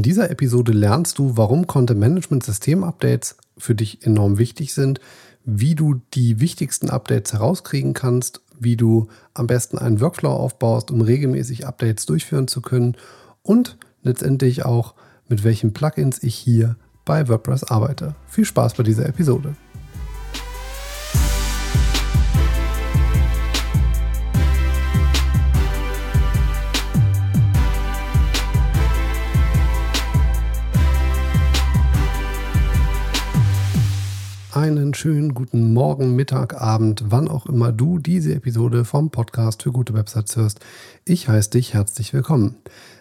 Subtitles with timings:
[0.00, 4.98] In dieser Episode lernst du, warum Content-Management-System-Updates für dich enorm wichtig sind,
[5.44, 11.02] wie du die wichtigsten Updates herauskriegen kannst, wie du am besten einen Workflow aufbaust, um
[11.02, 12.96] regelmäßig Updates durchführen zu können
[13.42, 14.94] und letztendlich auch,
[15.28, 18.14] mit welchen Plugins ich hier bei WordPress arbeite.
[18.26, 19.54] Viel Spaß bei dieser Episode.
[34.94, 39.94] Schönen guten Morgen, Mittag, Abend, wann auch immer du diese Episode vom Podcast für gute
[39.94, 40.60] Websites hörst.
[41.04, 42.56] Ich heiße dich herzlich willkommen.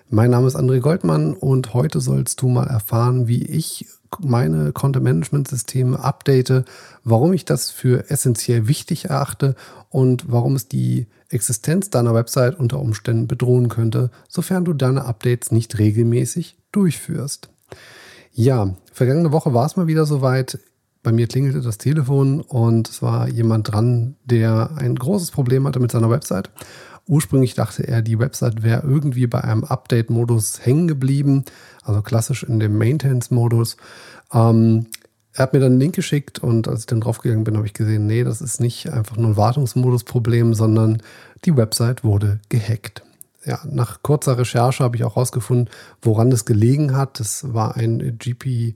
[0.09, 3.87] Mein Name ist André Goldmann und heute sollst du mal erfahren, wie ich
[4.19, 6.65] meine Content-Management-Systeme update,
[7.03, 9.55] warum ich das für essentiell wichtig erachte
[9.89, 15.51] und warum es die Existenz deiner Website unter Umständen bedrohen könnte, sofern du deine Updates
[15.51, 17.49] nicht regelmäßig durchführst.
[18.31, 20.59] Ja, vergangene Woche war es mal wieder soweit
[21.03, 25.79] bei mir klingelte das Telefon und es war jemand dran, der ein großes Problem hatte
[25.79, 26.49] mit seiner Website.
[27.07, 31.45] Ursprünglich dachte er, die Website wäre irgendwie bei einem Update-Modus hängen geblieben,
[31.83, 33.77] also klassisch in dem Maintenance-Modus.
[34.31, 34.87] Ähm,
[35.33, 37.73] er hat mir dann einen Link geschickt und als ich dann draufgegangen bin, habe ich
[37.73, 41.01] gesehen, nee, das ist nicht einfach nur ein Wartungsmodus-Problem, sondern
[41.45, 43.03] die Website wurde gehackt.
[43.45, 45.69] Ja, nach kurzer Recherche habe ich auch herausgefunden,
[46.01, 47.19] woran es gelegen hat.
[47.19, 48.75] Das war ein GP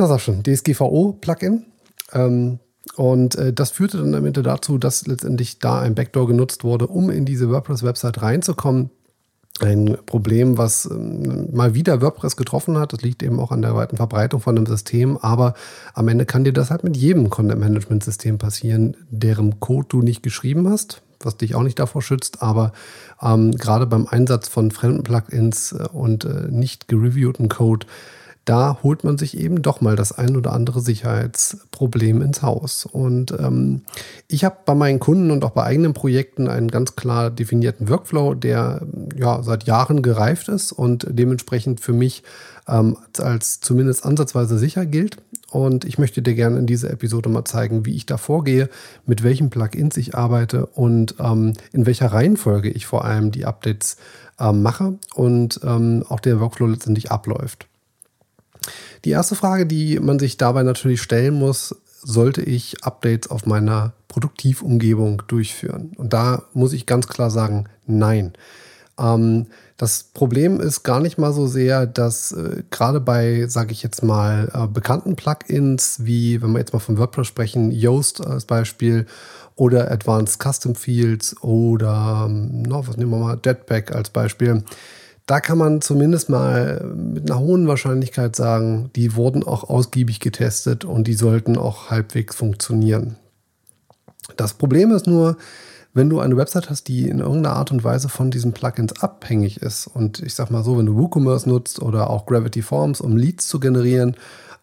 [0.00, 1.66] na sag schon, DSGVO-Plugin.
[2.12, 2.58] Ähm,
[2.96, 6.86] und äh, das führte dann am Ende dazu, dass letztendlich da ein Backdoor genutzt wurde,
[6.86, 8.90] um in diese WordPress-Website reinzukommen.
[9.60, 12.94] Ein Problem, was ähm, mal wieder WordPress getroffen hat.
[12.94, 15.18] Das liegt eben auch an der weiten Verbreitung von dem System.
[15.18, 15.52] Aber
[15.92, 20.70] am Ende kann dir das halt mit jedem Content-Management-System passieren, deren Code du nicht geschrieben
[20.70, 22.42] hast, was dich auch nicht davor schützt.
[22.42, 22.72] Aber
[23.20, 27.86] ähm, gerade beim Einsatz von fremden Plugins äh, und äh, nicht gereviewten Code
[28.44, 32.86] da holt man sich eben doch mal das ein oder andere Sicherheitsproblem ins Haus.
[32.86, 33.82] Und ähm,
[34.28, 38.34] ich habe bei meinen Kunden und auch bei eigenen Projekten einen ganz klar definierten Workflow,
[38.34, 38.82] der
[39.14, 42.22] ja seit Jahren gereift ist und dementsprechend für mich
[42.66, 45.18] ähm, als zumindest ansatzweise sicher gilt.
[45.50, 48.68] Und ich möchte dir gerne in dieser Episode mal zeigen, wie ich da vorgehe,
[49.04, 53.96] mit welchen Plugins ich arbeite und ähm, in welcher Reihenfolge ich vor allem die Updates
[54.38, 57.69] ähm, mache und ähm, auch der Workflow letztendlich abläuft.
[59.04, 63.92] Die erste Frage, die man sich dabei natürlich stellen muss, sollte ich Updates auf meiner
[64.08, 65.92] Produktivumgebung durchführen?
[65.96, 68.32] Und da muss ich ganz klar sagen, nein.
[68.98, 73.82] Ähm, das Problem ist gar nicht mal so sehr, dass äh, gerade bei, sage ich
[73.82, 78.44] jetzt mal, äh, bekannten Plugins, wie wenn wir jetzt mal von WordPress sprechen, Yoast als
[78.44, 79.06] Beispiel
[79.56, 84.64] oder Advanced Custom Fields oder, ähm, no, was nehmen wir mal, Jetpack als Beispiel,
[85.30, 90.84] da kann man zumindest mal mit einer hohen Wahrscheinlichkeit sagen, die wurden auch ausgiebig getestet
[90.84, 93.14] und die sollten auch halbwegs funktionieren.
[94.36, 95.36] Das Problem ist nur,
[95.94, 99.62] wenn du eine Website hast, die in irgendeiner Art und Weise von diesen Plugins abhängig
[99.62, 99.86] ist.
[99.86, 103.46] Und ich sag mal so, wenn du WooCommerce nutzt oder auch Gravity Forms, um Leads
[103.46, 104.16] zu generieren,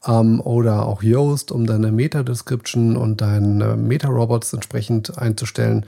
[0.06, 5.86] ähm, oder auch Yoast, um deine Meta-Description und deine Meta-Robots entsprechend einzustellen,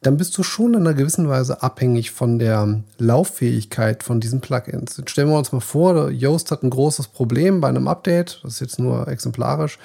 [0.00, 4.96] dann bist du schon in einer gewissen Weise abhängig von der Lauffähigkeit von diesen Plugins.
[4.96, 8.54] Jetzt stellen wir uns mal vor, Yoast hat ein großes Problem bei einem Update, das
[8.54, 9.78] ist jetzt nur exemplarisch,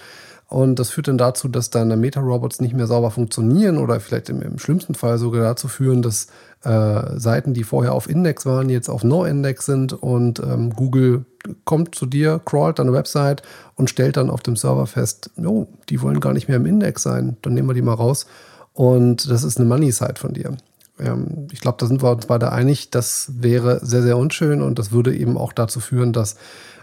[0.50, 4.44] und das führt dann dazu, dass deine Meta-Robots nicht mehr sauber funktionieren oder vielleicht im,
[4.44, 6.28] im schlimmsten Fall sogar dazu führen, dass
[6.64, 11.26] äh, Seiten, die vorher auf Index waren, jetzt auf No-Index sind und ähm, Google
[11.66, 13.42] kommt zu dir, crawlt deine Website
[13.76, 17.02] und stellt dann auf dem Server fest, oh, die wollen gar nicht mehr im Index
[17.02, 18.28] sein, dann nehmen wir die mal raus
[18.74, 20.58] und das ist eine Money-Side von dir.
[21.00, 24.80] Ähm, ich glaube, da sind wir uns beide einig, das wäre sehr, sehr unschön und
[24.80, 26.36] das würde eben auch dazu führen, dass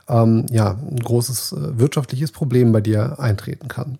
[0.08, 3.98] ähm, ja, ein großes äh, wirtschaftliches Problem bei dir eintreten kann.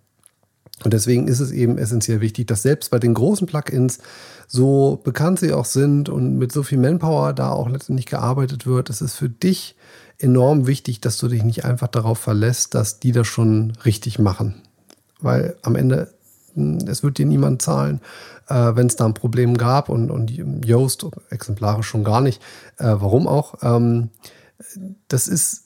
[0.83, 3.99] Und deswegen ist es eben essentiell wichtig, dass selbst bei den großen Plugins,
[4.49, 8.89] so bekannt sie auch sind und mit so viel Manpower da auch letztendlich gearbeitet wird,
[8.89, 9.77] es ist für dich
[10.19, 14.63] enorm wichtig, dass du dich nicht einfach darauf verlässt, dass die das schon richtig machen.
[15.21, 16.13] Weil am Ende
[16.87, 18.01] es wird dir niemand zahlen,
[18.49, 20.31] äh, wenn es da ein Problem gab und, und
[20.65, 22.43] Yoast exemplarisch schon gar nicht.
[22.79, 23.55] Äh, warum auch?
[23.63, 24.11] Ähm,
[25.09, 25.65] das ist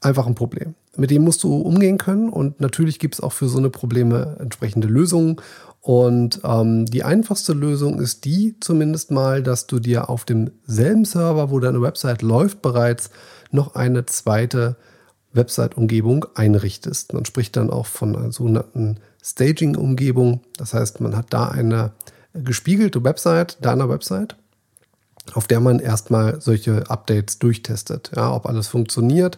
[0.00, 0.74] einfach ein Problem.
[0.96, 4.36] Mit dem musst du umgehen können und natürlich gibt es auch für so eine Probleme
[4.40, 5.36] entsprechende Lösungen.
[5.82, 11.50] Und ähm, die einfachste Lösung ist die zumindest mal, dass du dir auf demselben Server,
[11.50, 13.10] wo deine Website läuft, bereits
[13.50, 14.76] noch eine zweite
[15.32, 17.12] Website-Umgebung einrichtest.
[17.12, 20.40] Man spricht dann auch von einer sogenannten Staging-Umgebung.
[20.56, 21.92] Das heißt, man hat da eine
[22.32, 24.36] gespiegelte Website deiner Website
[25.34, 28.10] auf der man erstmal solche Updates durchtestet.
[28.14, 29.36] Ja, ob alles funktioniert,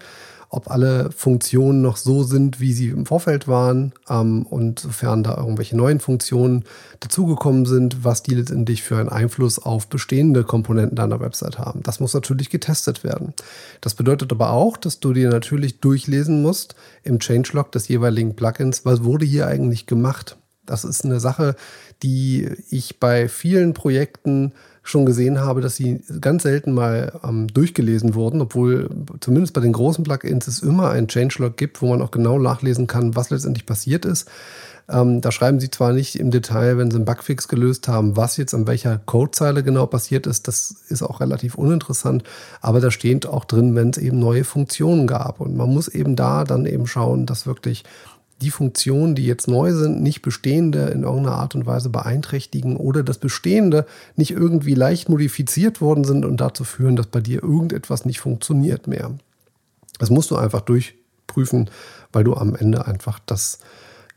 [0.53, 5.39] ob alle Funktionen noch so sind, wie sie im Vorfeld waren ähm, und sofern da
[5.39, 6.65] irgendwelche neuen Funktionen
[7.01, 11.83] dazugekommen sind, was die letztendlich für einen Einfluss auf bestehende Komponenten deiner Website haben.
[11.83, 13.33] Das muss natürlich getestet werden.
[13.81, 18.85] Das bedeutet aber auch, dass du dir natürlich durchlesen musst im Changelog des jeweiligen Plugins,
[18.85, 20.37] was wurde hier eigentlich gemacht.
[20.67, 21.57] Das ist eine Sache,
[22.03, 28.14] die ich bei vielen Projekten schon gesehen habe, dass sie ganz selten mal ähm, durchgelesen
[28.14, 28.90] wurden, obwohl
[29.20, 32.87] zumindest bei den großen Plugins es immer ein Changelog gibt, wo man auch genau nachlesen
[32.87, 34.29] kann, was letztendlich passiert ist.
[34.88, 38.37] Ähm, da schreiben sie zwar nicht im Detail, wenn sie einen Bugfix gelöst haben, was
[38.37, 42.25] jetzt an welcher Codezeile genau passiert ist, das ist auch relativ uninteressant,
[42.61, 45.40] aber da steht auch drin, wenn es eben neue Funktionen gab.
[45.40, 47.84] Und man muss eben da dann eben schauen, dass wirklich
[48.43, 53.03] die Funktionen, die jetzt neu sind, nicht bestehende in irgendeiner Art und Weise beeinträchtigen oder
[53.03, 53.87] das bestehende
[54.17, 58.87] nicht irgendwie leicht modifiziert worden sind und dazu führen, dass bei dir irgendetwas nicht funktioniert
[58.87, 59.12] mehr.
[59.99, 61.71] Das musst du einfach durchprüfen,
[62.12, 63.61] weil du am Ende einfach das,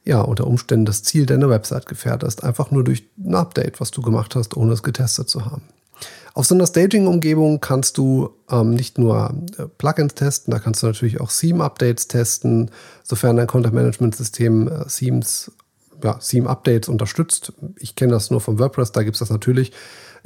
[0.04, 4.01] ja, unter Umständen das Ziel deiner Website gefährdest, einfach nur durch ein Update, was du
[4.01, 5.62] gemacht hast, ohne es getestet zu haben.
[6.33, 10.88] Auf so einer Staging-Umgebung kannst du ähm, nicht nur äh, Plugins testen, da kannst du
[10.88, 12.71] natürlich auch Theme-Updates testen,
[13.03, 15.51] sofern dein Content-Management-System äh, Themes,
[16.03, 17.53] ja, Theme-Updates unterstützt.
[17.80, 19.71] Ich kenne das nur vom WordPress, da gibt es das natürlich.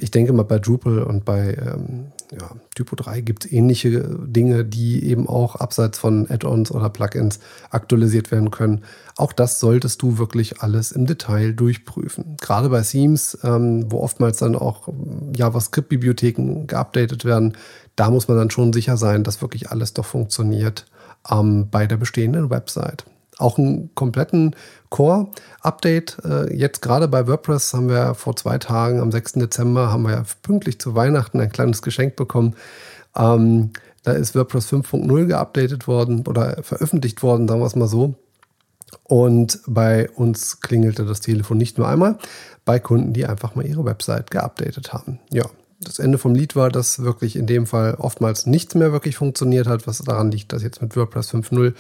[0.02, 4.64] Ich denke mal, bei Drupal und bei ähm, ja, Typo 3 gibt es ähnliche Dinge,
[4.64, 7.40] die eben auch abseits von Add-ons oder Plugins
[7.70, 8.84] aktualisiert werden können.
[9.18, 12.38] Auch das solltest du wirklich alles im Detail durchprüfen.
[12.40, 14.88] Gerade bei Themes, ähm, wo oftmals dann auch
[15.36, 17.58] JavaScript-Bibliotheken geupdatet werden,
[17.98, 20.86] da muss man dann schon sicher sein, dass wirklich alles doch funktioniert
[21.30, 23.06] ähm, bei der bestehenden Website
[23.40, 24.56] auch einen kompletten
[24.90, 26.18] Core-Update.
[26.24, 29.34] Äh, jetzt gerade bei WordPress haben wir vor zwei Tagen, am 6.
[29.34, 32.56] Dezember, haben wir ja pünktlich zu Weihnachten ein kleines Geschenk bekommen.
[33.16, 33.72] Ähm,
[34.04, 38.16] da ist WordPress 5.0 geupdatet worden oder veröffentlicht worden, sagen wir es mal so.
[39.04, 42.18] Und bei uns klingelte das Telefon nicht nur einmal,
[42.66, 45.20] bei Kunden, die einfach mal ihre Website geupdatet haben.
[45.32, 45.46] Ja,
[45.82, 49.68] das Ende vom Lied war, dass wirklich in dem Fall oftmals nichts mehr wirklich funktioniert
[49.68, 51.74] hat, was daran liegt, dass jetzt mit WordPress 5.0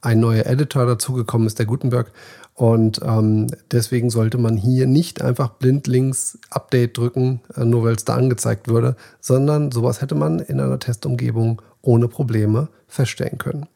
[0.00, 2.12] ein neuer Editor dazugekommen ist, der Gutenberg.
[2.54, 8.04] Und ähm, deswegen sollte man hier nicht einfach blindlings Update drücken, äh, nur weil es
[8.04, 13.66] da angezeigt würde, sondern sowas hätte man in einer Testumgebung ohne Probleme feststellen können.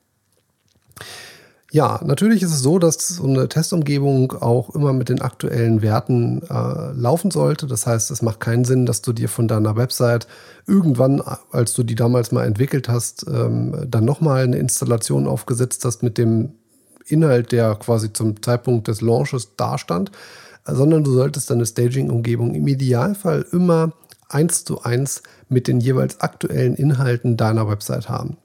[1.73, 6.43] Ja, natürlich ist es so, dass so eine Testumgebung auch immer mit den aktuellen Werten
[6.43, 7.69] äh, laufen sollte.
[7.69, 10.27] Das heißt, es macht keinen Sinn, dass du dir von deiner Website
[10.67, 11.23] irgendwann,
[11.53, 16.19] als du die damals mal entwickelt hast, ähm, dann nochmal eine Installation aufgesetzt hast mit
[16.19, 16.55] dem
[17.07, 20.11] Inhalt, der quasi zum Zeitpunkt des Launches dastand,
[20.65, 23.93] sondern du solltest deine Staging-Umgebung im Idealfall immer
[24.29, 28.39] eins zu eins mit den jeweils aktuellen Inhalten deiner Website haben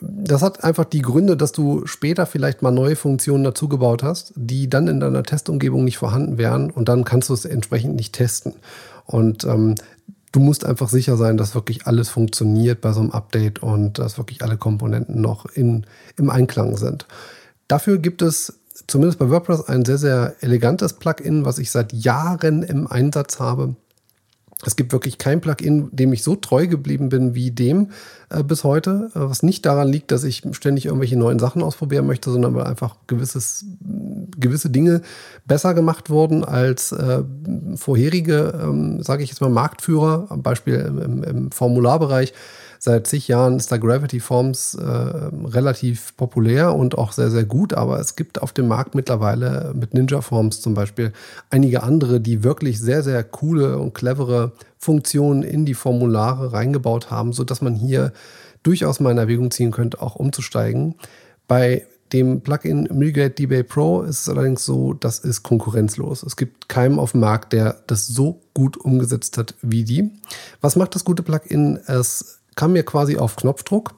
[0.00, 4.70] das hat einfach die Gründe, dass du später vielleicht mal neue Funktionen dazugebaut hast, die
[4.70, 8.54] dann in deiner Testumgebung nicht vorhanden wären und dann kannst du es entsprechend nicht testen.
[9.04, 9.74] Und ähm,
[10.32, 14.16] du musst einfach sicher sein, dass wirklich alles funktioniert bei so einem Update und dass
[14.16, 15.86] wirklich alle Komponenten noch in,
[16.16, 17.06] im Einklang sind.
[17.68, 22.62] Dafür gibt es zumindest bei WordPress ein sehr, sehr elegantes Plugin, was ich seit Jahren
[22.62, 23.76] im Einsatz habe.
[24.64, 27.88] Es gibt wirklich kein Plugin, dem ich so treu geblieben bin wie dem
[28.30, 32.06] äh, bis heute, äh, was nicht daran liegt, dass ich ständig irgendwelche neuen Sachen ausprobieren
[32.06, 33.64] möchte, sondern weil einfach gewisses,
[34.38, 35.02] gewisse Dinge
[35.46, 37.22] besser gemacht wurden als äh,
[37.74, 42.32] vorherige, ähm, sage ich jetzt mal, Marktführer, am Beispiel im, im Formularbereich
[42.84, 47.74] Seit zig Jahren ist da Gravity Forms äh, relativ populär und auch sehr, sehr gut,
[47.74, 51.12] aber es gibt auf dem Markt mittlerweile mit Ninja Forms zum Beispiel
[51.48, 57.32] einige andere, die wirklich sehr, sehr coole und clevere Funktionen in die Formulare reingebaut haben,
[57.32, 58.12] sodass man hier
[58.64, 60.96] durchaus mal in Erwägung ziehen könnte, auch umzusteigen.
[61.46, 66.24] Bei dem Plugin Migrate DBay Pro ist es allerdings so, das ist konkurrenzlos.
[66.24, 70.10] Es gibt keinen auf dem Markt, der das so gut umgesetzt hat wie die.
[70.60, 71.78] Was macht das gute Plugin?
[71.86, 73.94] Es kann mir quasi auf Knopfdruck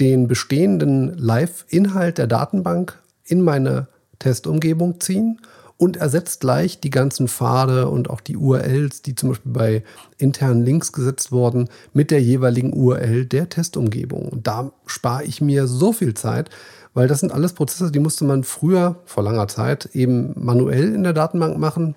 [0.00, 5.40] den bestehenden Live-Inhalt der Datenbank in meine Testumgebung ziehen
[5.78, 9.84] und ersetzt gleich die ganzen Pfade und auch die URLs, die zum Beispiel bei
[10.16, 14.28] internen Links gesetzt wurden, mit der jeweiligen URL der Testumgebung.
[14.28, 16.50] Und da spare ich mir so viel Zeit,
[16.94, 21.02] weil das sind alles Prozesse, die musste man früher, vor langer Zeit, eben manuell in
[21.02, 21.94] der Datenbank machen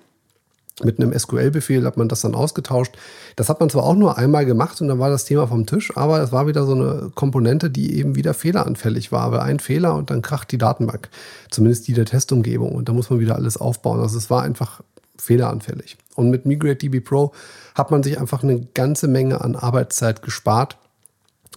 [0.84, 2.96] mit einem SQL-Befehl hat man das dann ausgetauscht.
[3.36, 5.96] Das hat man zwar auch nur einmal gemacht und dann war das Thema vom Tisch,
[5.96, 9.32] aber es war wieder so eine Komponente, die eben wieder fehleranfällig war.
[9.32, 11.08] Weil ein Fehler und dann kracht die Datenbank,
[11.50, 14.00] zumindest die der Testumgebung und da muss man wieder alles aufbauen.
[14.00, 14.82] Also es war einfach
[15.18, 15.96] fehleranfällig.
[16.14, 17.32] Und mit Migrate DB Pro
[17.74, 20.76] hat man sich einfach eine ganze Menge an Arbeitszeit gespart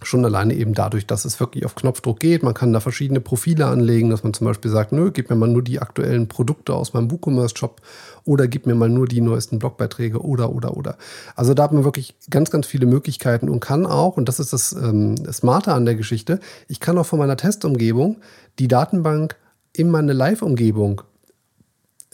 [0.06, 2.44] Schon alleine eben dadurch, dass es wirklich auf Knopfdruck geht.
[2.44, 5.48] Man kann da verschiedene Profile anlegen, dass man zum Beispiel sagt, nö, gib mir mal
[5.48, 7.82] nur die aktuellen Produkte aus meinem WooCommerce-Shop
[8.26, 10.98] oder gib mir mal nur die neuesten Blogbeiträge oder, oder, oder.
[11.36, 14.54] Also da hat man wirklich ganz, ganz viele Möglichkeiten und kann auch, und das ist
[14.54, 18.18] das ähm, Smarte an der Geschichte, ich kann auch von meiner Testumgebung
[18.60, 19.36] die Datenbank
[19.74, 21.02] in meine Live-Umgebung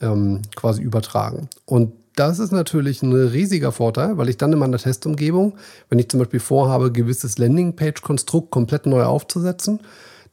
[0.02, 1.50] ähm, quasi übertragen.
[1.66, 5.54] Und das ist natürlich ein riesiger Vorteil, weil ich dann in meiner Testumgebung,
[5.90, 9.80] wenn ich zum Beispiel vorhabe, gewisses Landingpage-Konstrukt komplett neu aufzusetzen,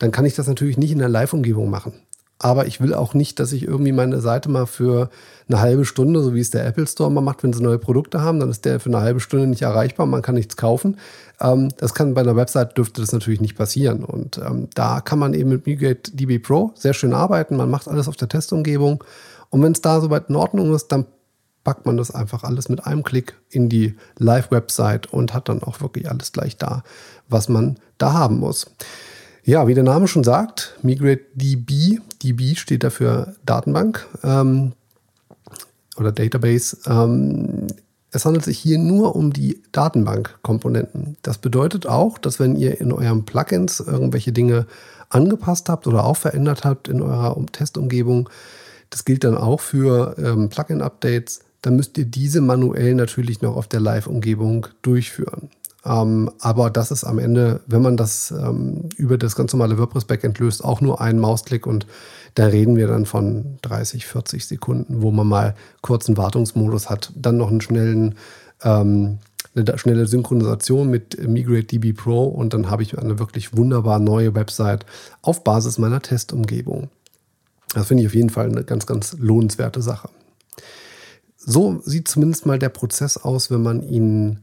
[0.01, 1.93] dann kann ich das natürlich nicht in der Live-Umgebung machen.
[2.39, 5.09] Aber ich will auch nicht, dass ich irgendwie meine Seite mal für
[5.49, 8.21] eine halbe Stunde, so wie es der Apple Store mal macht, wenn sie neue Produkte
[8.21, 10.99] haben, dann ist der für eine halbe Stunde nicht erreichbar, man kann nichts kaufen.
[11.41, 14.05] Ähm, das kann bei einer Website dürfte das natürlich nicht passieren.
[14.05, 17.57] Und ähm, da kann man eben mit Migrate DB Pro sehr schön arbeiten.
[17.57, 19.03] Man macht alles auf der Testumgebung.
[19.49, 21.07] Und wenn es da soweit in Ordnung ist, dann
[21.67, 25.81] packt man das einfach alles mit einem Klick in die Live-Website und hat dann auch
[25.81, 26.85] wirklich alles gleich da,
[27.29, 28.71] was man da haben muss.
[29.43, 34.75] Ja, wie der Name schon sagt, Migrate DB, DB steht dafür Datenbank ähm,
[35.97, 36.77] oder Database.
[36.87, 37.67] Ähm,
[38.13, 41.17] es handelt sich hier nur um die Datenbank-Komponenten.
[41.23, 44.69] Das bedeutet auch, dass wenn ihr in eurem Plugins irgendwelche Dinge
[45.09, 48.29] angepasst habt oder auch verändert habt in eurer Testumgebung,
[48.91, 53.69] das gilt dann auch für ähm, Plugin-Updates, dann müsst ihr diese manuell natürlich noch auf
[53.69, 55.51] der Live-Umgebung durchführen.
[55.87, 60.39] Ähm, aber das ist am Ende, wenn man das ähm, über das ganz normale WordPress-Backend
[60.39, 61.87] löst, auch nur ein Mausklick und
[62.35, 67.13] da reden wir dann von 30, 40 Sekunden, wo man mal kurz einen Wartungsmodus hat,
[67.15, 68.17] dann noch einen schnellen,
[68.63, 69.19] ähm,
[69.55, 74.35] eine schnelle Synchronisation mit Migrate DB Pro und dann habe ich eine wirklich wunderbar neue
[74.35, 74.85] Website
[75.23, 76.91] auf Basis meiner Testumgebung.
[77.75, 80.09] Das finde ich auf jeden Fall eine ganz, ganz lohnenswerte Sache.
[81.49, 84.41] So sieht zumindest mal der Prozess aus, wenn man ihn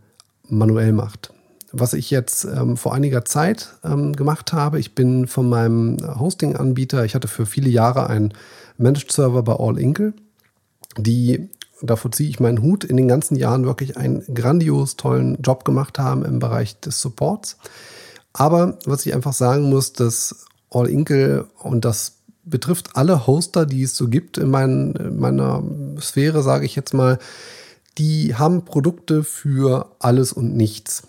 [0.47, 1.33] manuell macht.
[1.73, 7.03] Was ich jetzt ähm, vor einiger Zeit ähm, gemacht habe, ich bin von meinem Hosting-Anbieter,
[7.03, 8.33] ich hatte für viele Jahre einen
[8.77, 10.13] Managed Server bei All Inkle,
[10.97, 11.49] die,
[11.81, 15.99] davor ziehe ich meinen Hut, in den ganzen Jahren wirklich einen grandios tollen Job gemacht
[15.99, 17.57] haben im Bereich des Supports.
[18.31, 23.83] Aber was ich einfach sagen muss, dass All Inkle und das betrifft alle Hoster, die
[23.83, 25.63] es so gibt in, mein, in meiner
[25.99, 27.19] Sphäre, sage ich jetzt mal.
[27.97, 31.03] Die haben Produkte für alles und nichts,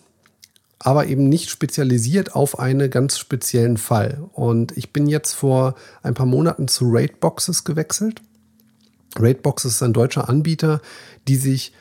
[0.79, 4.23] aber eben nicht spezialisiert auf einen ganz speziellen Fall.
[4.33, 8.21] Und ich bin jetzt vor ein paar Monaten zu Raidboxes gewechselt.
[9.17, 10.81] Raidboxes ist ein deutscher Anbieter,
[11.26, 11.73] die sich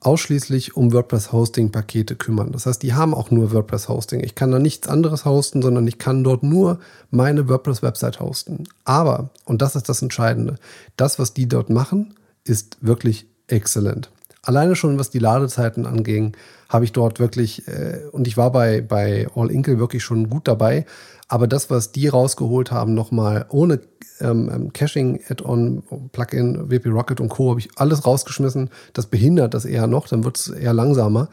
[0.00, 2.52] ausschließlich um WordPress-Hosting-Pakete kümmern.
[2.52, 4.20] Das heißt, die haben auch nur WordPress-Hosting.
[4.20, 6.80] Ich kann da nichts anderes hosten, sondern ich kann dort nur
[7.10, 8.64] meine WordPress-Website hosten.
[8.84, 10.56] Aber, und das ist das Entscheidende,
[10.96, 12.14] das, was die dort machen,
[12.44, 14.10] ist wirklich exzellent.
[14.42, 16.36] Alleine schon, was die Ladezeiten anging,
[16.68, 20.48] habe ich dort wirklich, äh, und ich war bei, bei All Inkle wirklich schon gut
[20.48, 20.86] dabei,
[21.28, 23.80] aber das, was die rausgeholt haben, nochmal ohne
[24.20, 25.82] ähm, ähm, Caching, Add-on,
[26.12, 27.50] Plugin, WP Rocket und Co.
[27.50, 28.70] habe ich alles rausgeschmissen.
[28.92, 31.28] Das behindert das eher noch, dann wird es eher langsamer.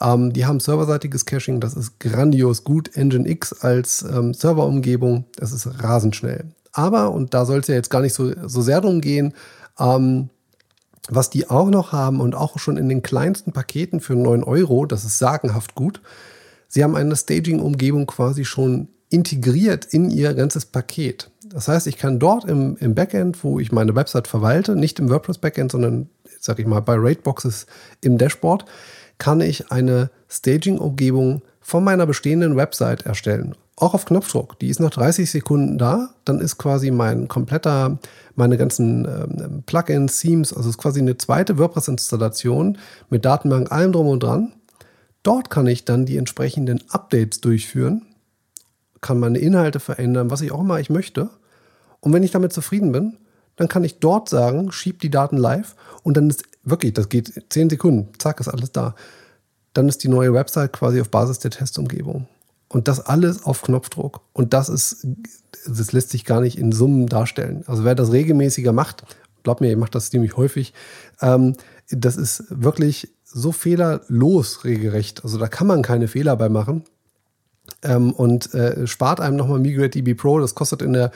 [0.00, 2.96] Ähm, die haben serverseitiges Caching, das ist grandios gut.
[2.96, 6.44] Engine X als ähm, Serverumgebung, das ist rasend schnell.
[6.72, 9.34] Aber, und da soll es ja jetzt gar nicht so, so sehr drum gehen,
[9.78, 10.30] ähm,
[11.08, 14.86] was die auch noch haben und auch schon in den kleinsten Paketen für 9 Euro,
[14.86, 16.00] das ist sagenhaft gut,
[16.68, 21.30] sie haben eine Staging-Umgebung quasi schon integriert in ihr ganzes Paket.
[21.46, 25.08] Das heißt, ich kann dort im, im Backend, wo ich meine Website verwalte, nicht im
[25.08, 27.66] WordPress-Backend, sondern, sag ich mal, bei Rateboxes
[28.02, 28.66] im Dashboard,
[29.16, 33.54] kann ich eine Staging-Umgebung von meiner bestehenden Website erstellen.
[33.80, 34.58] Auch auf Knopfdruck.
[34.58, 36.10] Die ist nach 30 Sekunden da.
[36.24, 37.98] Dann ist quasi mein kompletter,
[38.34, 44.08] meine ganzen ähm, Plugins, Themes, also ist quasi eine zweite WordPress-Installation mit Datenbank, allem drum
[44.08, 44.52] und dran.
[45.22, 48.02] Dort kann ich dann die entsprechenden Updates durchführen
[49.00, 51.30] kann meine Inhalte verändern, was ich auch immer ich möchte.
[52.00, 53.16] Und wenn ich damit zufrieden bin,
[53.56, 57.32] dann kann ich dort sagen, schieb die Daten live und dann ist wirklich, das geht
[57.50, 58.94] 10 Sekunden, zack, ist alles da.
[59.72, 62.28] Dann ist die neue Website quasi auf Basis der Testumgebung.
[62.68, 64.20] Und das alles auf Knopfdruck.
[64.32, 65.06] Und das ist,
[65.66, 67.64] das lässt sich gar nicht in Summen darstellen.
[67.66, 69.04] Also wer das regelmäßiger macht,
[69.42, 70.74] glaub mir, ihr macht das ziemlich häufig,
[71.22, 71.54] ähm,
[71.90, 75.24] das ist wirklich so fehlerlos regelrecht.
[75.24, 76.84] Also da kann man keine Fehler bei machen
[77.82, 80.38] ähm, und äh, spart einem nochmal Migrate DB Pro.
[80.40, 81.10] Das kostet in der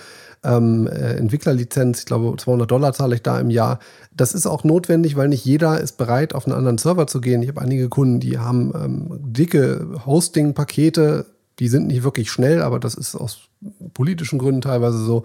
[0.44, 3.78] ähm, äh, Entwicklerlizenz, ich glaube 200 Dollar zahle ich da im Jahr.
[4.14, 7.42] Das ist auch notwendig, weil nicht jeder ist bereit, auf einen anderen Server zu gehen.
[7.42, 11.26] Ich habe einige Kunden, die haben ähm, dicke Hosting-Pakete,
[11.58, 13.48] die sind nicht wirklich schnell, aber das ist aus
[13.94, 15.24] politischen Gründen teilweise so.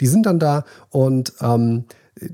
[0.00, 1.84] Die sind dann da und ähm,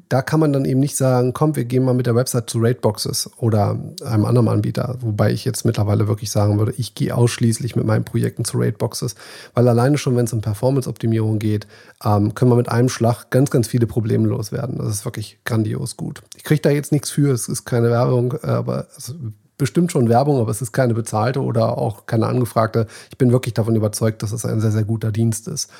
[0.08, 2.58] da kann man dann eben nicht sagen, komm, wir gehen mal mit der Website zu
[2.58, 7.76] Rateboxes oder einem anderen Anbieter, wobei ich jetzt mittlerweile wirklich sagen würde, ich gehe ausschließlich
[7.76, 9.14] mit meinen Projekten zu Rateboxes,
[9.54, 11.66] weil alleine schon, wenn es um Performance-Optimierung geht,
[12.04, 14.78] ähm, können wir mit einem Schlag ganz, ganz viele Probleme loswerden.
[14.78, 16.22] Das ist wirklich grandios gut.
[16.36, 19.14] Ich kriege da jetzt nichts für, es ist keine Werbung, aber es
[19.56, 22.86] bestimmt schon Werbung, aber es ist keine bezahlte oder auch keine angefragte.
[23.10, 25.70] Ich bin wirklich davon überzeugt, dass es ein sehr, sehr guter Dienst ist.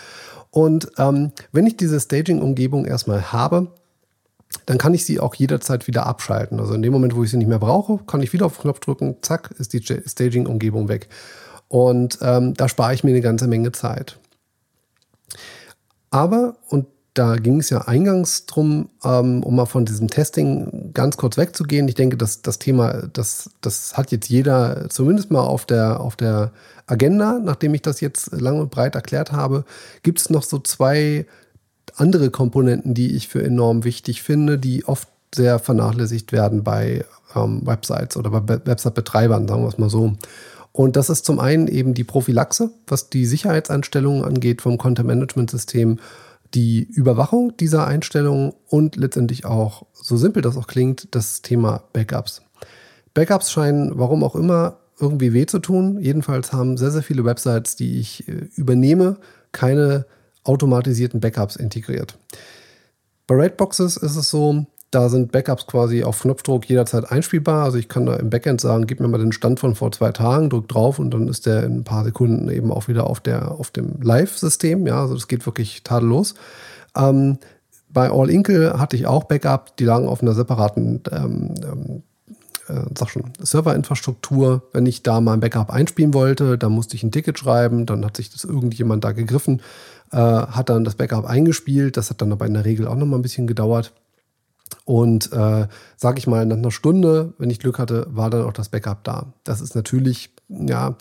[0.51, 3.69] Und ähm, wenn ich diese Staging-Umgebung erstmal habe,
[4.67, 6.61] dann kann ich sie auch jederzeit wieder abschalten.
[6.61, 8.63] Also in dem Moment, wo ich sie nicht mehr brauche, kann ich wieder auf den
[8.63, 11.09] Knopf drücken, zack, ist die Staging-Umgebung weg.
[11.69, 14.19] Und ähm, da spare ich mir eine ganze Menge Zeit.
[16.11, 21.17] Aber, und da ging es ja eingangs drum, ähm, um mal von diesem Testing ganz
[21.17, 21.87] kurz wegzugehen.
[21.87, 26.17] Ich denke, dass das Thema, das, das hat jetzt jeder zumindest mal auf der, auf
[26.17, 26.51] der
[26.87, 29.65] Agenda, nachdem ich das jetzt lang und breit erklärt habe.
[30.03, 31.27] Gibt es noch so zwei
[31.95, 37.05] andere Komponenten, die ich für enorm wichtig finde, die oft sehr vernachlässigt werden bei
[37.37, 40.15] ähm, Websites oder bei Website-Betreibern, sagen wir es mal so.
[40.73, 46.01] Und das ist zum einen eben die Prophylaxe, was die Sicherheitseinstellungen angeht vom Content-Management-System
[46.55, 52.43] die Überwachung dieser Einstellungen und letztendlich auch, so simpel das auch klingt, das Thema Backups.
[53.13, 55.99] Backups scheinen, warum auch immer, irgendwie weh zu tun.
[56.01, 59.19] Jedenfalls haben sehr, sehr viele Websites, die ich äh, übernehme,
[59.53, 60.07] keine
[60.45, 62.19] automatisierten Backups integriert.
[63.27, 67.65] Bei Raidboxes ist es so, da sind Backups quasi auf Knopfdruck jederzeit einspielbar.
[67.65, 70.13] Also ich kann da im Backend sagen, gib mir mal den Stand von vor zwei
[70.13, 73.21] Tagen, drück drauf und dann ist der in ein paar Sekunden eben auch wieder auf,
[73.21, 74.87] der, auf dem Live-System.
[74.87, 76.35] Ja, also das geht wirklich tadellos.
[76.97, 77.39] Ähm,
[77.89, 82.03] bei All Inkle hatte ich auch Backup, die lagen auf einer separaten ähm, ähm,
[82.69, 84.63] äh, sag schon, Serverinfrastruktur.
[84.73, 88.05] Wenn ich da mal ein Backup einspielen wollte, dann musste ich ein Ticket schreiben, dann
[88.05, 89.61] hat sich das irgendjemand da gegriffen,
[90.13, 91.97] äh, hat dann das Backup eingespielt.
[91.97, 93.93] Das hat dann aber in der Regel auch noch mal ein bisschen gedauert.
[94.85, 98.53] Und äh, sage ich mal, nach einer Stunde, wenn ich Glück hatte, war dann auch
[98.53, 99.33] das Backup da.
[99.43, 100.97] Das ist natürlich, ja,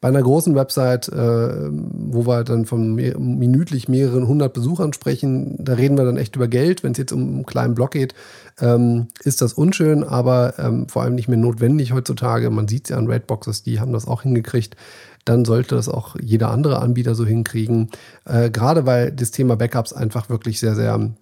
[0.00, 5.56] bei einer großen Website, äh, wo wir dann von mehr, minütlich mehreren hundert Besuchern sprechen,
[5.58, 6.82] da reden wir dann echt über Geld.
[6.82, 8.14] Wenn es jetzt um einen kleinen Blog geht,
[8.60, 12.50] ähm, ist das unschön, aber ähm, vor allem nicht mehr notwendig heutzutage.
[12.50, 14.76] Man sieht es ja an Raidboxes, die haben das auch hingekriegt.
[15.24, 17.90] Dann sollte das auch jeder andere Anbieter so hinkriegen.
[18.24, 21.12] Äh, gerade weil das Thema Backups einfach wirklich sehr, sehr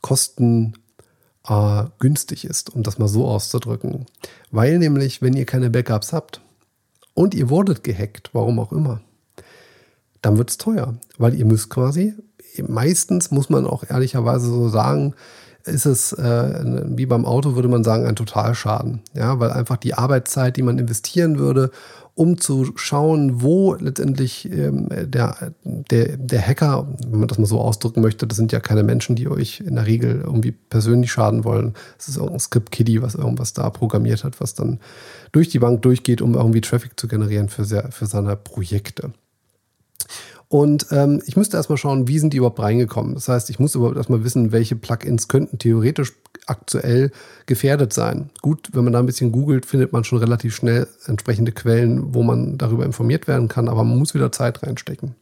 [0.00, 0.74] kosten
[1.48, 4.06] äh, günstig ist, um das mal so auszudrücken.
[4.50, 6.40] Weil nämlich, wenn ihr keine Backups habt
[7.14, 9.00] und ihr wurdet gehackt, warum auch immer,
[10.20, 12.14] dann wird es teuer, weil ihr müsst quasi,
[12.68, 15.14] meistens muss man auch ehrlicherweise so sagen,
[15.64, 19.00] ist es äh, wie beim Auto, würde man sagen, ein Totalschaden.
[19.14, 21.70] Ja, weil einfach die Arbeitszeit, die man investieren würde,
[22.14, 27.60] um zu schauen, wo letztendlich ähm, der, der, der Hacker, wenn man das mal so
[27.60, 31.44] ausdrücken möchte, das sind ja keine Menschen, die euch in der Regel irgendwie persönlich schaden
[31.44, 31.74] wollen.
[31.98, 34.78] Es ist irgendein Script-Kiddie, was irgendwas da programmiert hat, was dann
[35.32, 39.12] durch die Bank durchgeht, um irgendwie Traffic zu generieren für, sehr, für seine Projekte.
[40.52, 43.14] Und ähm, ich müsste erstmal schauen, wie sind die überhaupt reingekommen.
[43.14, 46.12] Das heißt, ich muss überhaupt erstmal wissen, welche Plugins könnten theoretisch
[46.46, 47.10] aktuell
[47.46, 48.28] gefährdet sein.
[48.42, 52.22] Gut, wenn man da ein bisschen googelt, findet man schon relativ schnell entsprechende Quellen, wo
[52.22, 55.14] man darüber informiert werden kann, aber man muss wieder Zeit reinstecken.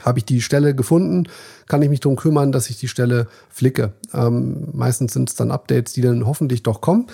[0.00, 1.28] Habe ich die Stelle gefunden,
[1.68, 3.92] kann ich mich darum kümmern, dass ich die Stelle flicke.
[4.14, 7.08] Ähm, meistens sind es dann Updates, die dann hoffentlich doch kommen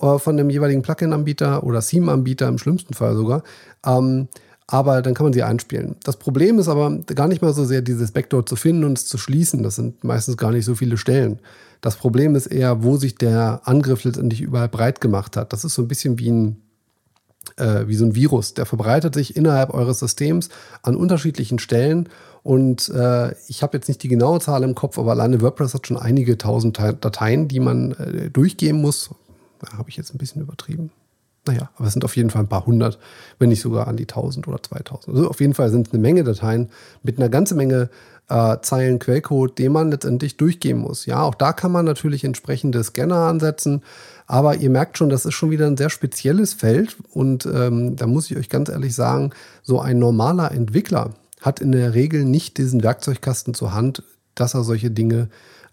[0.00, 3.42] äh, von dem jeweiligen Plugin-Anbieter oder Theme-Anbieter im schlimmsten Fall sogar.
[3.84, 4.28] Ähm,
[4.70, 5.96] aber dann kann man sie einspielen.
[6.04, 9.06] Das Problem ist aber gar nicht mal so sehr, dieses Backdoor zu finden und es
[9.06, 9.62] zu schließen.
[9.62, 11.40] Das sind meistens gar nicht so viele Stellen.
[11.80, 15.54] Das Problem ist eher, wo sich der Angriff letztendlich überall breit gemacht hat.
[15.54, 16.62] Das ist so ein bisschen wie ein,
[17.56, 18.52] äh, wie so ein Virus.
[18.52, 20.50] Der verbreitet sich innerhalb eures Systems
[20.82, 22.10] an unterschiedlichen Stellen.
[22.42, 25.86] Und äh, ich habe jetzt nicht die genaue Zahl im Kopf, aber alleine WordPress hat
[25.86, 29.08] schon einige tausend Dateien, die man äh, durchgehen muss.
[29.60, 30.90] Da habe ich jetzt ein bisschen übertrieben.
[31.46, 32.98] Naja, aber es sind auf jeden Fall ein paar hundert,
[33.38, 35.16] wenn nicht sogar an die tausend oder zweitausend.
[35.16, 36.68] Also auf jeden Fall sind es eine Menge Dateien
[37.02, 37.88] mit einer ganzen Menge
[38.28, 41.06] äh, Zeilen Quellcode, den man letztendlich durchgehen muss.
[41.06, 43.82] Ja, auch da kann man natürlich entsprechende Scanner ansetzen,
[44.26, 48.06] aber ihr merkt schon, das ist schon wieder ein sehr spezielles Feld und ähm, da
[48.06, 49.30] muss ich euch ganz ehrlich sagen,
[49.62, 54.02] so ein normaler Entwickler hat in der Regel nicht diesen Werkzeugkasten zur Hand,
[54.34, 55.28] dass er solche Dinge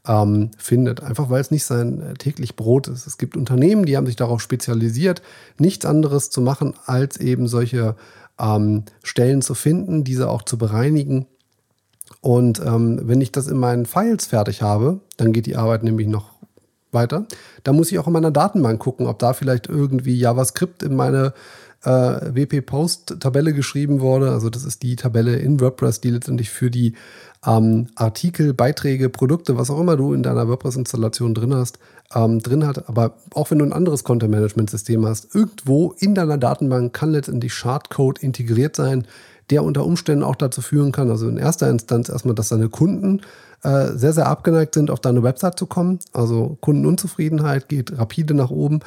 [0.08, 1.02] ähm, findet.
[1.02, 3.08] Einfach weil es nicht sein äh, täglich Brot ist.
[3.08, 5.22] Es gibt Unternehmen, die haben sich darauf spezialisiert,
[5.58, 7.96] nichts anderes zu machen, als eben solche
[8.40, 11.26] ähm, Stellen zu finden, diese auch zu bereinigen.
[12.22, 16.08] Und ähm, wenn ich das in meinen Files fertig habe, dann geht die Arbeit nämlich
[16.08, 16.36] noch
[16.92, 17.26] weiter.
[17.64, 21.34] Da muss ich auch in meiner Datenbank gucken, ob da vielleicht irgendwie JavaScript in meine
[21.86, 24.32] äh, WP-Post-Tabelle geschrieben wurde.
[24.32, 26.96] Also das ist die Tabelle in WordPress, die letztendlich für die
[27.46, 31.78] ähm, Artikel, Beiträge, Produkte, was auch immer du in deiner WordPress-Installation drin hast,
[32.14, 32.90] ähm, drin hat.
[32.90, 38.20] Aber auch wenn du ein anderes Content-Management-System hast, irgendwo in deiner Datenbank kann letztendlich Shardcode
[38.20, 39.06] integriert sein,
[39.52, 43.22] der unter Umständen auch dazu führen kann, also in erster Instanz erstmal, dass deine Kunden
[43.62, 46.00] äh, sehr, sehr abgeneigt sind, auf deine Website zu kommen.
[46.14, 48.80] Also Kundenunzufriedenheit geht rapide nach oben.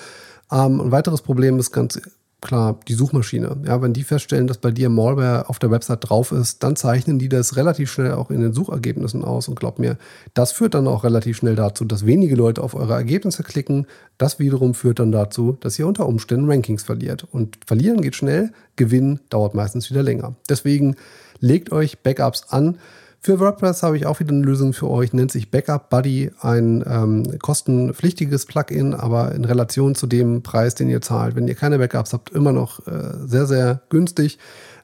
[0.51, 2.01] Ähm, ein weiteres Problem ist ganz
[2.41, 3.57] klar die Suchmaschine.
[3.67, 7.19] Ja, wenn die feststellen, dass bei dir Malware auf der Website drauf ist, dann zeichnen
[7.19, 9.49] die das relativ schnell auch in den Suchergebnissen aus.
[9.49, 9.99] Und glaub mir,
[10.35, 13.87] das führt dann auch relativ schnell dazu, dass wenige Leute auf eure Ergebnisse klicken.
[14.19, 17.27] Das wiederum führt dann dazu, dass ihr unter Umständen Rankings verliert.
[17.31, 20.35] Und verlieren geht schnell, gewinnen dauert meistens wieder länger.
[20.49, 20.95] Deswegen
[21.41, 22.79] legt euch Backups an.
[23.21, 26.85] Für WordPress habe ich auch wieder eine Lösung für euch, nennt sich Backup Buddy, ein
[26.87, 31.79] ähm, kostenpflichtiges Plugin, aber in Relation zu dem Preis, den ihr zahlt, wenn ihr keine
[31.79, 34.39] Backups habt, immer noch äh, sehr, sehr günstig.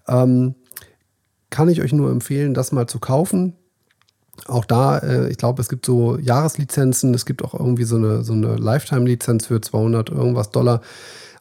[0.09, 0.57] Ähm,
[1.51, 3.55] kann ich euch nur empfehlen, das mal zu kaufen.
[4.47, 8.25] Auch da, äh, ich glaube, es gibt so Jahreslizenzen, es gibt auch irgendwie so eine,
[8.25, 10.81] so eine Lifetime-Lizenz für 200 irgendwas Dollar.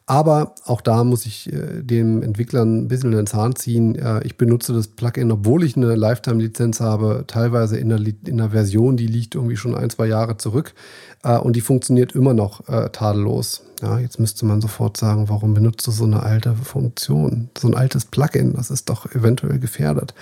[0.06, 3.94] Aber auch da muss ich äh, dem Entwicklern ein bisschen in den Zahn ziehen.
[3.94, 8.50] Äh, ich benutze das Plugin, obwohl ich eine Lifetime-Lizenz habe, teilweise in einer, in einer
[8.50, 10.74] Version, die liegt irgendwie schon ein, zwei Jahre zurück.
[11.22, 13.62] Äh, und die funktioniert immer noch äh, tadellos.
[13.80, 17.48] Ja, jetzt müsste man sofort sagen, warum benutzt du so eine alte Funktion?
[17.56, 20.14] So ein altes Plugin, das ist doch eventuell gefährdet.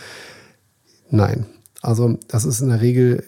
[1.10, 1.46] Nein,
[1.82, 3.24] also das ist in der Regel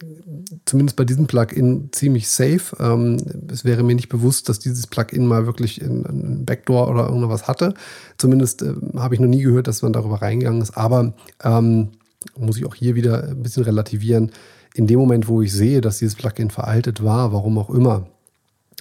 [0.64, 2.76] zumindest bei diesem Plugin ziemlich safe.
[2.78, 3.16] Ähm,
[3.50, 7.74] es wäre mir nicht bewusst, dass dieses Plugin mal wirklich ein Backdoor oder irgendwas hatte.
[8.16, 10.76] Zumindest äh, habe ich noch nie gehört, dass man darüber reingegangen ist.
[10.76, 11.88] Aber ähm,
[12.38, 14.30] muss ich auch hier wieder ein bisschen relativieren.
[14.74, 18.06] In dem Moment, wo ich sehe, dass dieses Plugin veraltet war, warum auch immer,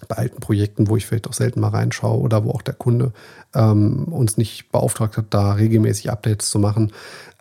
[0.07, 3.13] bei alten Projekten, wo ich vielleicht auch selten mal reinschaue oder wo auch der Kunde
[3.53, 6.91] ähm, uns nicht beauftragt hat, da regelmäßig Updates zu machen.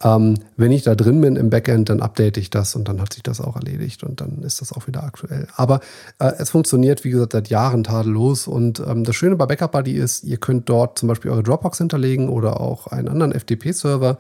[0.05, 3.13] Ähm, wenn ich da drin bin im Backend, dann update ich das und dann hat
[3.13, 5.47] sich das auch erledigt und dann ist das auch wieder aktuell.
[5.57, 5.81] Aber
[6.19, 9.93] äh, es funktioniert, wie gesagt, seit Jahren tadellos und ähm, das Schöne bei Backup Buddy
[9.93, 14.19] ist, ihr könnt dort zum Beispiel eure Dropbox hinterlegen oder auch einen anderen FTP-Server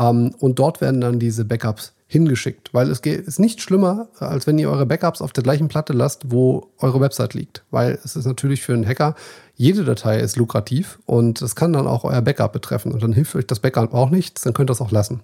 [0.00, 4.58] ähm, und dort werden dann diese Backups hingeschickt, weil es ist nicht schlimmer, als wenn
[4.58, 8.26] ihr eure Backups auf der gleichen Platte lasst, wo eure Website liegt, weil es ist
[8.26, 9.14] natürlich für einen Hacker,
[9.54, 13.36] jede Datei ist lukrativ und es kann dann auch euer Backup betreffen und dann hilft
[13.36, 15.20] euch das Backup auch nichts, dann könnt ihr es auch lassen.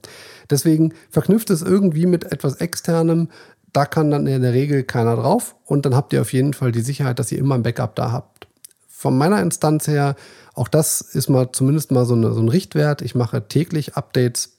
[0.48, 3.30] Deswegen verknüpft es irgendwie mit etwas externem,
[3.72, 6.70] da kann dann in der Regel keiner drauf und dann habt ihr auf jeden Fall
[6.70, 8.46] die Sicherheit, dass ihr immer ein Backup da habt.
[8.86, 10.14] Von meiner Instanz her,
[10.54, 13.02] auch das ist mal zumindest mal so, eine, so ein Richtwert.
[13.02, 14.55] Ich mache täglich Updates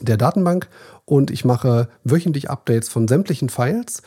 [0.00, 0.68] der Datenbank
[1.04, 4.02] und ich mache wöchentlich Updates von sämtlichen Files.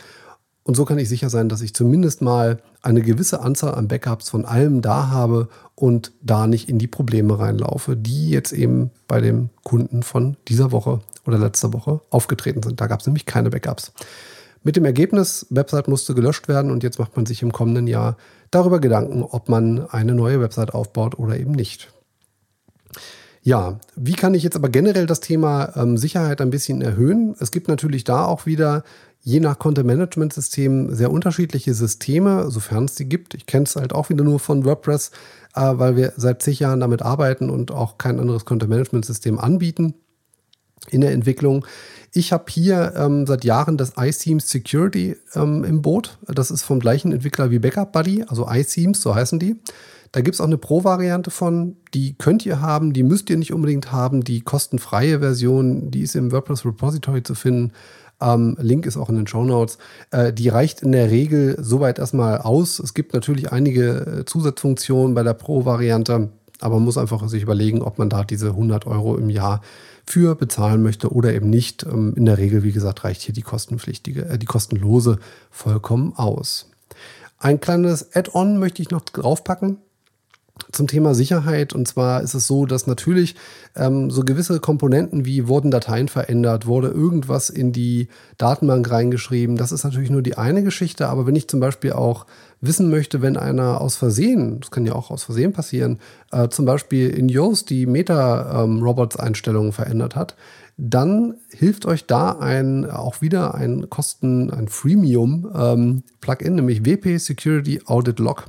[0.63, 4.30] Und so kann ich sicher sein, dass ich zumindest mal eine gewisse Anzahl an Backups
[4.30, 9.19] von allem da habe und da nicht in die Probleme reinlaufe, die jetzt eben bei
[9.21, 12.80] dem Kunden von dieser Woche oder letzter Woche aufgetreten sind.
[12.80, 13.93] Da gab es nämlich keine Backups.
[14.62, 18.17] Mit dem Ergebnis, Website musste gelöscht werden und jetzt macht man sich im kommenden Jahr
[18.52, 21.91] darüber Gedanken, ob man eine neue Website aufbaut oder eben nicht.
[23.41, 27.36] Ja, wie kann ich jetzt aber generell das Thema ähm, Sicherheit ein bisschen erhöhen?
[27.39, 28.84] Es gibt natürlich da auch wieder
[29.21, 33.34] je nach Content-Management-System sehr unterschiedliche Systeme, sofern es die gibt.
[33.34, 35.12] Ich kenne es halt auch wieder nur von WordPress,
[35.56, 39.93] äh, weil wir seit zig Jahren damit arbeiten und auch kein anderes Content-Management-System anbieten
[40.89, 41.65] in der Entwicklung.
[42.13, 46.17] Ich habe hier ähm, seit Jahren das iSeams Security ähm, im Boot.
[46.28, 49.58] Das ist vom gleichen Entwickler wie Backup Buddy, also iSeams, so heißen die.
[50.12, 53.54] Da gibt es auch eine Pro-Variante von, die könnt ihr haben, die müsst ihr nicht
[53.54, 54.24] unbedingt haben.
[54.24, 57.74] Die kostenfreie Version, die ist im WordPress Repository zu finden.
[58.22, 59.78] Ähm, Link ist auch in den Show Notes.
[60.12, 62.80] Äh, die reicht in der Regel soweit erstmal aus.
[62.80, 67.82] Es gibt natürlich einige äh, Zusatzfunktionen bei der Pro-Variante, aber man muss einfach sich überlegen,
[67.82, 69.62] ob man da diese 100 Euro im Jahr
[70.06, 71.84] für bezahlen möchte oder eben nicht.
[71.84, 75.19] Ähm, in der Regel, wie gesagt, reicht hier die kostenpflichtige, äh, die kostenlose
[75.52, 76.69] vollkommen aus.
[77.38, 79.78] Ein kleines Add-on möchte ich noch draufpacken
[80.72, 81.74] zum Thema Sicherheit.
[81.74, 83.36] Und zwar ist es so, dass natürlich
[83.76, 89.58] ähm, so gewisse Komponenten wie wurden Dateien verändert, wurde irgendwas in die Datenbank reingeschrieben.
[89.58, 91.08] Das ist natürlich nur die eine Geschichte.
[91.08, 92.26] Aber wenn ich zum Beispiel auch
[92.62, 96.00] wissen möchte, wenn einer aus Versehen, das kann ja auch aus Versehen passieren,
[96.32, 100.36] äh, zum Beispiel in Yoast die Meta-Robots-Einstellungen ähm, verändert hat,
[100.82, 107.82] dann hilft euch da ein, auch wieder ein Kosten, ein Freemium-Plugin, ähm, nämlich WP Security
[107.86, 108.45] Audit Log.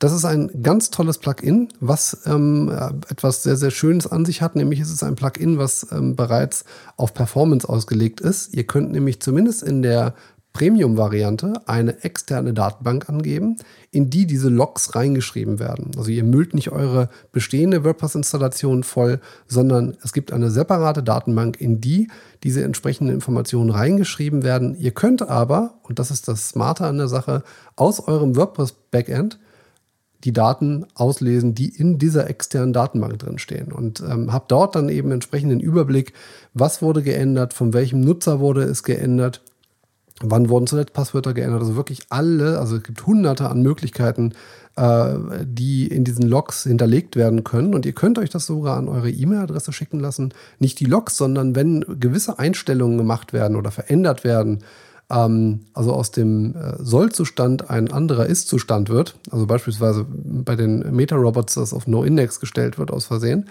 [0.00, 2.70] Das ist ein ganz tolles Plugin, was ähm,
[3.10, 4.56] etwas sehr, sehr Schönes an sich hat.
[4.56, 6.64] Nämlich ist es ein Plugin, was ähm, bereits
[6.96, 8.54] auf Performance ausgelegt ist.
[8.54, 10.14] Ihr könnt nämlich zumindest in der
[10.54, 13.56] Premium-Variante eine externe Datenbank angeben,
[13.90, 15.90] in die diese Logs reingeschrieben werden.
[15.98, 21.82] Also ihr müllt nicht eure bestehende WordPress-Installation voll, sondern es gibt eine separate Datenbank, in
[21.82, 22.08] die
[22.42, 24.74] diese entsprechenden Informationen reingeschrieben werden.
[24.78, 27.42] Ihr könnt aber, und das ist das Smarte an der Sache,
[27.76, 29.38] aus eurem WordPress-Backend
[30.24, 33.72] die Daten auslesen, die in dieser externen Datenbank drin stehen.
[33.72, 36.12] Und ähm, habt dort dann eben entsprechenden Überblick,
[36.54, 39.42] was wurde geändert, von welchem Nutzer wurde es geändert
[40.22, 41.60] Wann wurden zuletzt Passwörter geändert?
[41.60, 44.34] Also wirklich alle, also es gibt hunderte an Möglichkeiten,
[44.76, 47.74] äh, die in diesen Logs hinterlegt werden können.
[47.74, 50.34] Und ihr könnt euch das sogar an eure E-Mail-Adresse schicken lassen.
[50.58, 54.58] Nicht die Logs, sondern wenn gewisse Einstellungen gemacht werden oder verändert werden,
[55.10, 61.54] ähm, also aus dem äh, Soll-Zustand ein anderer Ist-Zustand wird, also beispielsweise bei den Meta-Robots
[61.54, 63.48] das auf No-Index gestellt wird aus Versehen,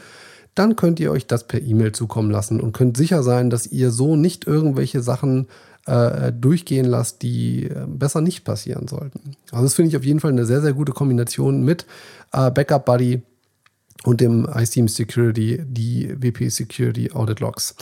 [0.55, 3.91] dann könnt ihr euch das per E-Mail zukommen lassen und könnt sicher sein, dass ihr
[3.91, 5.47] so nicht irgendwelche Sachen
[5.85, 9.35] äh, durchgehen lasst, die äh, besser nicht passieren sollten.
[9.51, 11.85] Also das finde ich auf jeden Fall eine sehr, sehr gute Kombination mit
[12.31, 13.21] äh, Backup Buddy
[14.03, 17.75] und dem iSteam Security, die WP Security Audit Logs.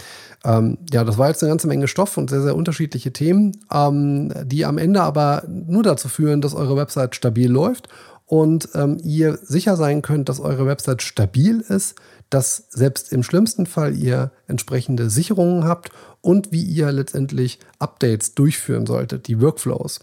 [0.43, 4.33] Ähm, ja, das war jetzt eine ganze Menge Stoff und sehr, sehr unterschiedliche Themen, ähm,
[4.45, 7.87] die am Ende aber nur dazu führen, dass eure Website stabil läuft
[8.25, 11.95] und ähm, ihr sicher sein könnt, dass eure Website stabil ist,
[12.29, 18.85] dass selbst im schlimmsten Fall ihr entsprechende Sicherungen habt und wie ihr letztendlich Updates durchführen
[18.85, 20.01] solltet, die Workflows.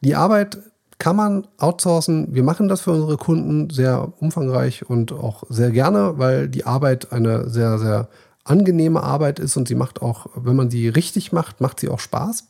[0.00, 0.58] Die Arbeit
[0.98, 2.34] kann man outsourcen.
[2.34, 7.12] Wir machen das für unsere Kunden sehr umfangreich und auch sehr gerne, weil die Arbeit
[7.12, 8.08] eine sehr, sehr
[8.44, 12.00] angenehme Arbeit ist und sie macht auch, wenn man sie richtig macht, macht sie auch
[12.00, 12.48] Spaß.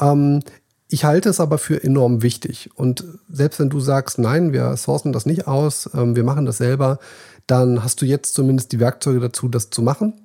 [0.00, 0.40] Ähm,
[0.88, 2.70] ich halte es aber für enorm wichtig.
[2.74, 6.58] Und selbst wenn du sagst, nein, wir sourcen das nicht aus, ähm, wir machen das
[6.58, 6.98] selber,
[7.46, 10.19] dann hast du jetzt zumindest die Werkzeuge dazu, das zu machen.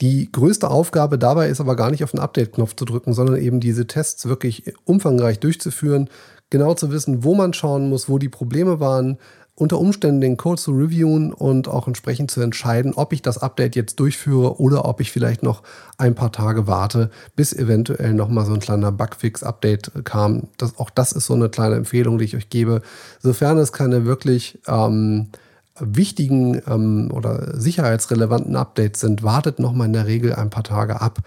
[0.00, 3.60] Die größte Aufgabe dabei ist aber gar nicht auf den Update-Knopf zu drücken, sondern eben
[3.60, 6.08] diese Tests wirklich umfangreich durchzuführen,
[6.50, 9.18] genau zu wissen, wo man schauen muss, wo die Probleme waren,
[9.54, 13.76] unter Umständen den Code zu reviewen und auch entsprechend zu entscheiden, ob ich das Update
[13.76, 15.62] jetzt durchführe oder ob ich vielleicht noch
[15.98, 20.48] ein paar Tage warte, bis eventuell nochmal so ein kleiner Bugfix-Update kam.
[20.56, 22.80] Das, auch das ist so eine kleine Empfehlung, die ich euch gebe.
[23.20, 25.28] Sofern es keine wirklich ähm,
[25.78, 31.20] wichtigen ähm, oder sicherheitsrelevanten Updates sind, wartet nochmal in der Regel ein paar Tage ab.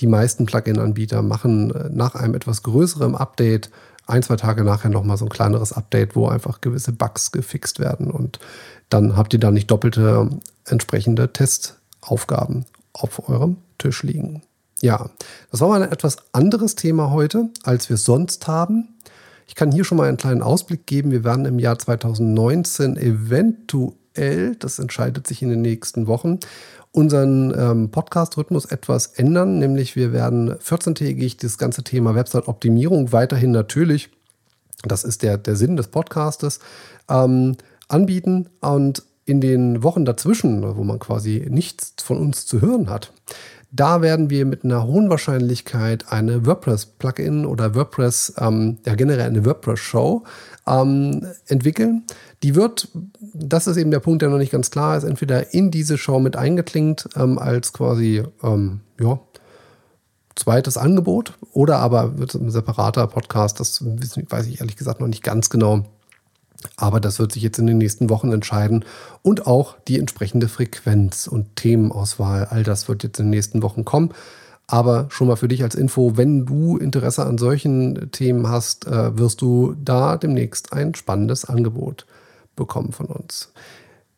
[0.00, 3.70] Die meisten Plugin-Anbieter machen äh, nach einem etwas größeren Update
[4.06, 8.10] ein, zwei Tage nachher nochmal so ein kleineres Update, wo einfach gewisse Bugs gefixt werden
[8.10, 8.40] und
[8.88, 10.28] dann habt ihr da nicht doppelte
[10.66, 14.42] entsprechende Testaufgaben auf eurem Tisch liegen.
[14.80, 15.10] Ja,
[15.50, 18.88] das war mal ein etwas anderes Thema heute, als wir es sonst haben.
[19.46, 21.10] Ich kann hier schon mal einen kleinen Ausblick geben.
[21.10, 26.38] Wir werden im Jahr 2019 eventuell, das entscheidet sich in den nächsten Wochen,
[26.92, 29.58] unseren ähm, Podcast-Rhythmus etwas ändern.
[29.58, 34.10] Nämlich wir werden 14-tägig das ganze Thema Website-Optimierung weiterhin natürlich,
[34.84, 36.60] das ist der, der Sinn des Podcastes,
[37.08, 37.56] ähm,
[37.88, 38.48] anbieten.
[38.60, 43.12] Und in den Wochen dazwischen, wo man quasi nichts von uns zu hören hat,
[43.74, 49.46] da werden wir mit einer hohen Wahrscheinlichkeit eine WordPress-Plugin oder WordPress, ähm, ja generell eine
[49.46, 50.24] WordPress-Show
[50.66, 52.04] ähm, entwickeln.
[52.42, 52.88] Die wird,
[53.32, 56.20] das ist eben der Punkt, der noch nicht ganz klar ist, entweder in diese Show
[56.20, 59.18] mit eingeklinkt ähm, als quasi, ähm, ja,
[60.36, 65.08] zweites Angebot oder aber wird es ein separater Podcast, das weiß ich ehrlich gesagt noch
[65.08, 65.84] nicht ganz genau.
[66.76, 68.84] Aber das wird sich jetzt in den nächsten Wochen entscheiden.
[69.22, 72.46] Und auch die entsprechende Frequenz und Themenauswahl.
[72.50, 74.10] All das wird jetzt in den nächsten Wochen kommen.
[74.66, 79.18] Aber schon mal für dich als Info, wenn du Interesse an solchen Themen hast, äh,
[79.18, 82.06] wirst du da demnächst ein spannendes Angebot
[82.56, 83.52] bekommen von uns.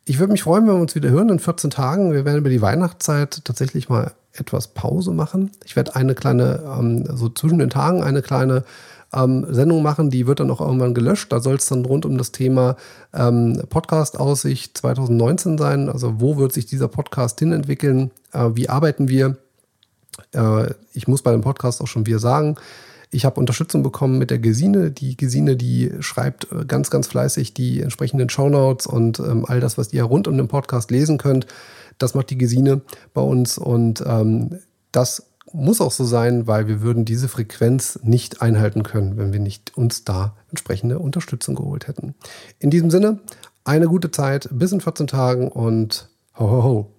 [0.05, 2.13] Ich würde mich freuen, wenn wir uns wieder hören in 14 Tagen.
[2.13, 5.51] Wir werden über die Weihnachtszeit tatsächlich mal etwas Pause machen.
[5.65, 8.63] Ich werde eine kleine, ähm, so zwischen den Tagen eine kleine
[9.15, 11.31] ähm, Sendung machen, die wird dann auch irgendwann gelöscht.
[11.31, 12.75] Da soll es dann rund um das Thema
[13.13, 15.89] ähm, Podcast-Aussicht 2019 sein.
[15.89, 18.11] Also wo wird sich dieser Podcast hin entwickeln?
[18.33, 19.37] Äh, wie arbeiten wir?
[20.33, 22.57] Äh, ich muss bei dem Podcast auch schon wieder sagen,
[23.11, 24.91] ich habe Unterstützung bekommen mit der Gesine.
[24.91, 29.77] Die Gesine, die schreibt äh, ganz, ganz fleißig die entsprechenden Shownotes und ähm, all das,
[29.77, 31.47] was ihr rund um den Podcast lesen könnt.
[31.97, 32.81] Das macht die Gesine
[33.13, 34.59] bei uns und ähm,
[34.91, 39.39] das muss auch so sein, weil wir würden diese Frequenz nicht einhalten können, wenn wir
[39.39, 42.15] nicht uns da entsprechende Unterstützung geholt hätten.
[42.59, 43.19] In diesem Sinne,
[43.63, 46.94] eine gute Zeit bis in 14 Tagen und ho ho ho.